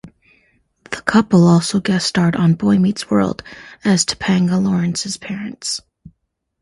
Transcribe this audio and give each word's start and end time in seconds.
The 0.85 0.99
couple 1.03 1.47
also 1.47 1.79
guest 1.79 2.07
starred 2.07 2.35
on 2.35 2.55
"Boy 2.55 2.79
Meets 2.79 3.11
World" 3.11 3.43
as 3.85 4.03
Topanga 4.03 4.57
Lawrence's 4.59 5.17
parents. 5.17 5.79